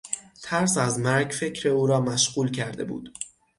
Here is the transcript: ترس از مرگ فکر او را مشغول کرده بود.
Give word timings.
ترس 0.43 0.77
از 0.77 0.99
مرگ 0.99 1.27
فکر 1.31 1.69
او 1.69 1.87
را 1.87 1.99
مشغول 2.01 2.51
کرده 2.51 2.83
بود. 2.85 3.11